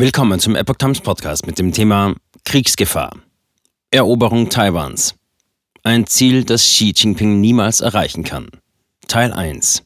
[0.00, 2.14] Willkommen zum Epoch Times Podcast mit dem Thema
[2.44, 3.16] Kriegsgefahr.
[3.90, 5.16] Eroberung Taiwans.
[5.82, 8.48] Ein Ziel, das Xi Jinping niemals erreichen kann.
[9.08, 9.82] Teil 1.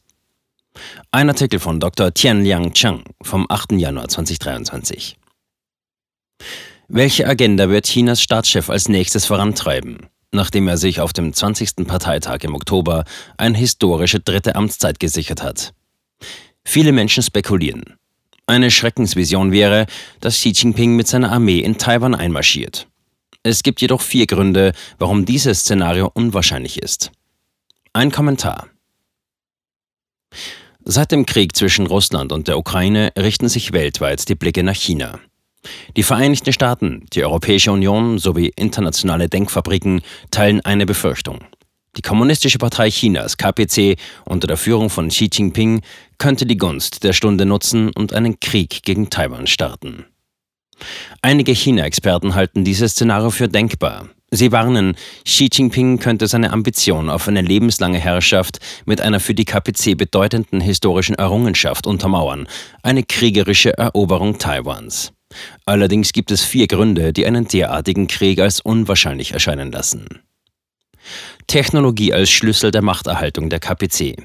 [1.09, 2.13] Ein Artikel von Dr.
[2.13, 3.71] Tianliang Chang vom 8.
[3.71, 5.17] Januar 2023.
[6.89, 11.87] Welche Agenda wird Chinas Staatschef als nächstes vorantreiben, nachdem er sich auf dem 20.
[11.87, 13.03] Parteitag im Oktober
[13.37, 15.73] eine historische dritte Amtszeit gesichert hat?
[16.63, 17.97] Viele Menschen spekulieren.
[18.45, 19.85] Eine Schreckensvision wäre,
[20.19, 22.87] dass Xi Jinping mit seiner Armee in Taiwan einmarschiert.
[23.41, 27.11] Es gibt jedoch vier Gründe, warum dieses Szenario unwahrscheinlich ist.
[27.93, 28.67] Ein Kommentar.
[30.83, 35.19] Seit dem Krieg zwischen Russland und der Ukraine richten sich weltweit die Blicke nach China.
[35.95, 41.39] Die Vereinigten Staaten, die Europäische Union sowie internationale Denkfabriken teilen eine Befürchtung.
[41.95, 45.81] Die Kommunistische Partei Chinas, KPC, unter der Führung von Xi Jinping,
[46.17, 50.05] könnte die Gunst der Stunde nutzen und einen Krieg gegen Taiwan starten.
[51.21, 54.09] Einige China-Experten halten dieses Szenario für denkbar.
[54.31, 59.45] Sie warnen, Xi Jinping könnte seine Ambition auf eine lebenslange Herrschaft mit einer für die
[59.45, 62.47] KPC bedeutenden historischen Errungenschaft untermauern,
[62.81, 65.13] eine kriegerische Eroberung Taiwans.
[65.65, 70.07] Allerdings gibt es vier Gründe, die einen derartigen Krieg als unwahrscheinlich erscheinen lassen.
[71.47, 74.15] Technologie als Schlüssel der Machterhaltung der KPC.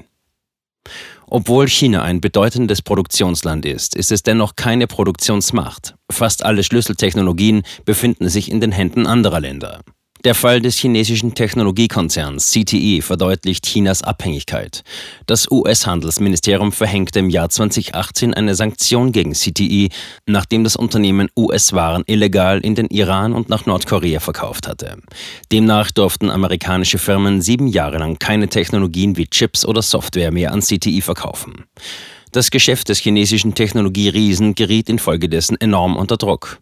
[1.27, 5.95] Obwohl China ein bedeutendes Produktionsland ist, ist es dennoch keine Produktionsmacht.
[6.11, 9.81] Fast alle Schlüsseltechnologien befinden sich in den Händen anderer Länder.
[10.25, 14.83] Der Fall des chinesischen Technologiekonzerns CTE verdeutlicht Chinas Abhängigkeit.
[15.27, 19.87] Das US-Handelsministerium verhängte im Jahr 2018 eine Sanktion gegen CTE,
[20.25, 24.97] nachdem das Unternehmen US-Waren illegal in den Iran und nach Nordkorea verkauft hatte.
[25.53, 30.59] Demnach durften amerikanische Firmen sieben Jahre lang keine Technologien wie Chips oder Software mehr an
[30.59, 31.63] CTE verkaufen.
[32.33, 36.59] Das Geschäft des chinesischen Technologieriesen geriet infolgedessen enorm unter Druck.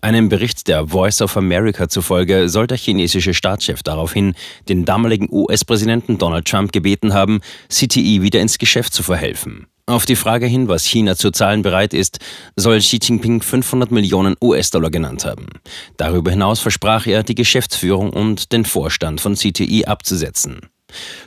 [0.00, 4.34] Einem Bericht der Voice of America zufolge soll der chinesische Staatschef daraufhin
[4.68, 9.66] den damaligen US-Präsidenten Donald Trump gebeten haben, CTE wieder ins Geschäft zu verhelfen.
[9.86, 12.20] Auf die Frage hin, was China zu zahlen bereit ist,
[12.54, 15.48] soll Xi Jinping 500 Millionen US-Dollar genannt haben.
[15.96, 20.60] Darüber hinaus versprach er, die Geschäftsführung und den Vorstand von CTE abzusetzen.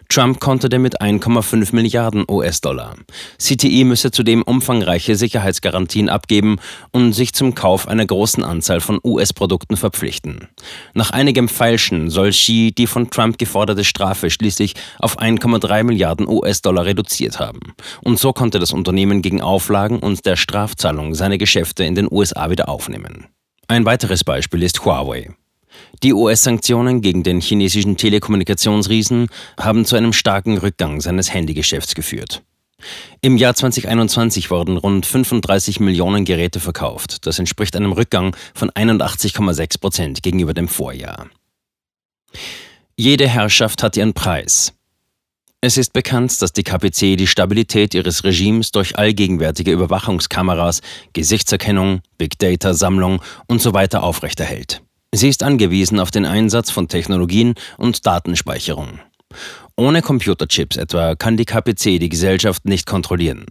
[0.10, 2.96] Trump konterte mit 1,5 Milliarden US-Dollar.
[3.38, 6.58] CTE müsse zudem umfangreiche Sicherheitsgarantien abgeben
[6.92, 10.48] und sich zum Kauf einer großen Anzahl von US-Produkten verpflichten.
[10.94, 16.86] Nach einigem Feilschen soll Xi die von Trump geforderte Strafe schließlich auf 1,3 Milliarden US-Dollar
[16.86, 17.74] reduziert haben.
[18.02, 22.50] Und so konnte das Unternehmen gegen Auflagen und der Strafzahlung seine Geschäfte in den USA
[22.50, 23.28] wieder aufnehmen.
[23.68, 25.34] Ein weiteres Beispiel ist Huawei.
[26.04, 29.28] Die US-Sanktionen gegen den chinesischen Telekommunikationsriesen
[29.60, 32.44] haben zu einem starken Rückgang seines Handygeschäfts geführt.
[33.22, 37.26] Im Jahr 2021 wurden rund 35 Millionen Geräte verkauft.
[37.26, 41.28] Das entspricht einem Rückgang von 81,6 Prozent gegenüber dem Vorjahr.
[42.96, 44.74] Jede Herrschaft hat ihren Preis.
[45.62, 50.82] Es ist bekannt, dass die KPC die Stabilität ihres Regimes durch allgegenwärtige Überwachungskameras,
[51.14, 53.88] Gesichtserkennung, Big Data-Sammlung usw.
[53.90, 54.82] So aufrechterhält.
[55.16, 59.00] Sie ist angewiesen auf den Einsatz von Technologien und Datenspeicherung.
[59.78, 63.46] Ohne Computerchips etwa kann die KPC die Gesellschaft nicht kontrollieren.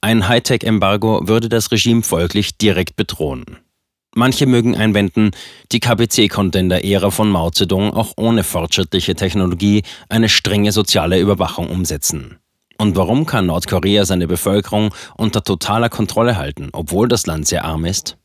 [0.00, 3.44] Ein Hightech-Embargo würde das Regime folglich direkt bedrohen.
[4.14, 5.32] Manche mögen einwenden,
[5.72, 10.70] die KPC konnte in der Ära von Mao Zedong auch ohne fortschrittliche Technologie eine strenge
[10.70, 12.38] soziale Überwachung umsetzen.
[12.78, 17.84] Und warum kann Nordkorea seine Bevölkerung unter totaler Kontrolle halten, obwohl das Land sehr arm
[17.84, 18.16] ist?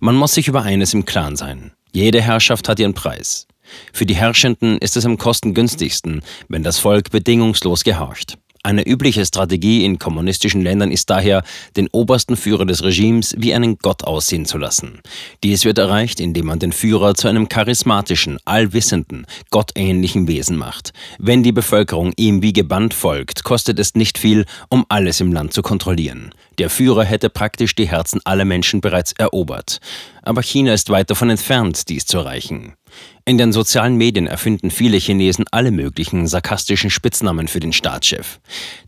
[0.00, 1.72] Man muss sich über eines im Klaren sein.
[1.92, 3.46] Jede Herrschaft hat ihren Preis.
[3.92, 8.38] Für die Herrschenden ist es am kostengünstigsten, wenn das Volk bedingungslos gehorcht.
[8.66, 11.44] Eine übliche Strategie in kommunistischen Ländern ist daher,
[11.76, 15.02] den obersten Führer des Regimes wie einen Gott aussehen zu lassen.
[15.44, 20.92] Dies wird erreicht, indem man den Führer zu einem charismatischen, allwissenden, gottähnlichen Wesen macht.
[21.20, 25.52] Wenn die Bevölkerung ihm wie gebannt folgt, kostet es nicht viel, um alles im Land
[25.52, 26.34] zu kontrollieren.
[26.58, 29.78] Der Führer hätte praktisch die Herzen aller Menschen bereits erobert.
[30.22, 32.74] Aber China ist weit davon entfernt, dies zu erreichen.
[33.28, 38.38] In den sozialen Medien erfinden viele Chinesen alle möglichen sarkastischen Spitznamen für den Staatschef.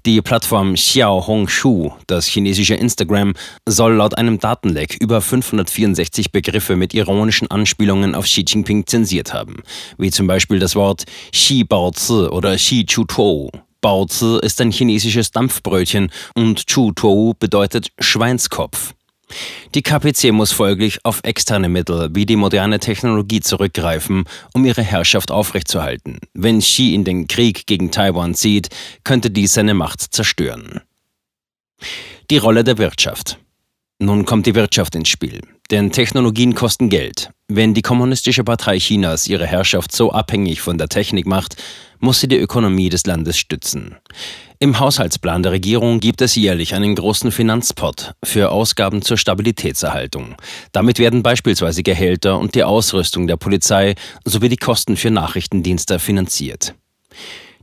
[0.06, 3.34] Die Plattform Xiaohongshu, das chinesische Instagram,
[3.66, 9.56] soll laut einem Datenleck über 564 Begriffe mit ironischen Anspielungen auf Xi Jinping zensiert haben,
[9.98, 13.50] wie zum Beispiel das Wort Xi Baozi oder Xi Chutuo.
[13.80, 18.94] Baozi ist ein chinesisches Dampfbrötchen und Chutuo bedeutet Schweinskopf.
[19.74, 25.30] Die KPC muss folglich auf externe Mittel wie die moderne Technologie zurückgreifen, um ihre Herrschaft
[25.30, 26.18] aufrechtzuerhalten.
[26.34, 28.68] Wenn Xi in den Krieg gegen Taiwan zieht,
[29.04, 30.80] könnte dies seine Macht zerstören.
[32.30, 33.38] Die Rolle der Wirtschaft.
[34.00, 35.40] Nun kommt die Wirtschaft ins Spiel.
[35.70, 37.30] Denn Technologien kosten Geld.
[37.48, 41.56] Wenn die Kommunistische Partei Chinas ihre Herrschaft so abhängig von der Technik macht,
[42.00, 43.96] muss sie die Ökonomie des Landes stützen.
[44.60, 50.34] Im Haushaltsplan der Regierung gibt es jährlich einen großen Finanzpot für Ausgaben zur Stabilitätserhaltung.
[50.72, 56.74] Damit werden beispielsweise Gehälter und die Ausrüstung der Polizei sowie die Kosten für Nachrichtendienste finanziert.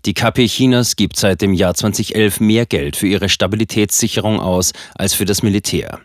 [0.05, 5.15] Die KP Chinas gibt seit dem Jahr 2011 mehr Geld für ihre Stabilitätssicherung aus als
[5.15, 5.99] für das Militär.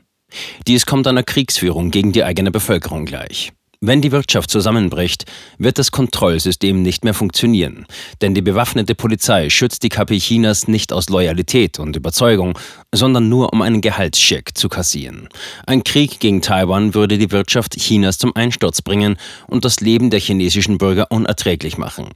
[0.66, 3.52] Dies kommt einer Kriegsführung gegen die eigene Bevölkerung gleich.
[3.82, 5.24] Wenn die Wirtschaft zusammenbricht,
[5.56, 7.86] wird das Kontrollsystem nicht mehr funktionieren,
[8.20, 12.58] denn die bewaffnete Polizei schützt die KP Chinas nicht aus Loyalität und Überzeugung,
[12.92, 15.30] sondern nur um einen Gehaltscheck zu kassieren.
[15.66, 19.16] Ein Krieg gegen Taiwan würde die Wirtschaft Chinas zum Einsturz bringen
[19.46, 22.10] und das Leben der chinesischen Bürger unerträglich machen.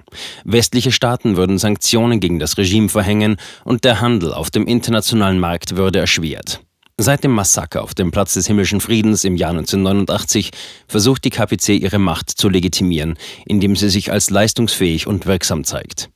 [0.44, 5.76] Westliche Staaten würden Sanktionen gegen das Regime verhängen und der Handel auf dem internationalen Markt
[5.76, 6.61] würde erschwert.
[6.96, 10.52] Seit dem Massaker auf dem Platz des Himmlischen Friedens im Jahr 1989
[10.87, 16.11] versucht die KPC ihre Macht zu legitimieren, indem sie sich als leistungsfähig und wirksam zeigt.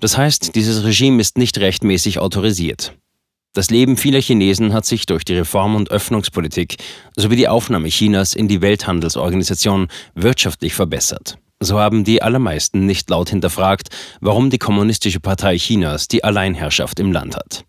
[0.00, 2.92] Das heißt, dieses Regime ist nicht rechtmäßig autorisiert.
[3.54, 6.76] Das Leben vieler Chinesen hat sich durch die Reform- und Öffnungspolitik
[7.16, 11.38] sowie die Aufnahme Chinas in die Welthandelsorganisation wirtschaftlich verbessert.
[11.60, 13.88] So haben die allermeisten nicht laut hinterfragt,
[14.20, 17.64] warum die Kommunistische Partei Chinas die Alleinherrschaft im Land hat.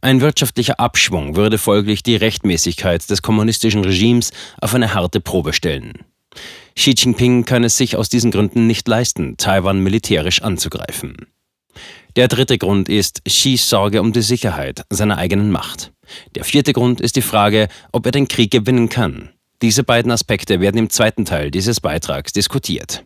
[0.00, 6.04] Ein wirtschaftlicher Abschwung würde folglich die Rechtmäßigkeit des kommunistischen Regimes auf eine harte Probe stellen.
[6.74, 11.26] Xi Jinping kann es sich aus diesen Gründen nicht leisten, Taiwan militärisch anzugreifen.
[12.16, 15.92] Der dritte Grund ist Xis Sorge um die Sicherheit seiner eigenen Macht.
[16.34, 19.30] Der vierte Grund ist die Frage, ob er den Krieg gewinnen kann.
[19.62, 23.04] Diese beiden Aspekte werden im zweiten Teil dieses Beitrags diskutiert.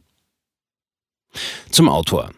[1.71, 2.31] Zum Autor.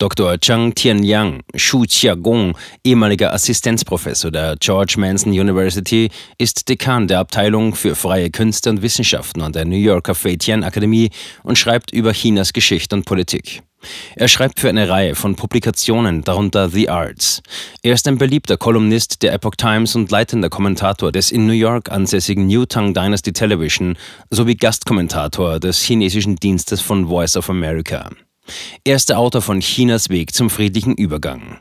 [0.00, 0.40] Dr.
[0.40, 6.08] Zhang Tianliang, Shu Qiagong, ehemaliger Assistenzprofessor der George Mason University,
[6.38, 10.64] ist Dekan der Abteilung für freie Künste und Wissenschaften an der New Yorker Fei Tian
[10.64, 11.10] Akademie
[11.42, 13.62] und schreibt über Chinas Geschichte und Politik.
[14.16, 17.42] Er schreibt für eine Reihe von Publikationen, darunter The Arts.
[17.82, 21.92] Er ist ein beliebter Kolumnist der Epoch Times und leitender Kommentator des in New York
[21.92, 23.98] ansässigen New Tang Dynasty Television
[24.30, 28.08] sowie Gastkommentator des chinesischen Dienstes von Voice of America.
[28.84, 31.60] Er ist der Autor von Chinas Weg zum friedlichen Übergang.